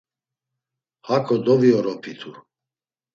[1.09, 2.33] Hako dovioropitu.